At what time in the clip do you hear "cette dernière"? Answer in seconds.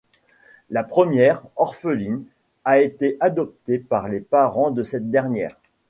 4.81-5.55